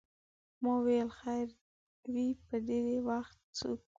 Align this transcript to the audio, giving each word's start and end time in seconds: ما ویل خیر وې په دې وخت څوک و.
ما 0.61 0.73
ویل 0.85 1.09
خیر 1.21 1.47
وې 2.13 2.27
په 2.45 2.55
دې 2.67 2.81
وخت 3.09 3.37
څوک 3.57 3.79
و. 3.81 3.85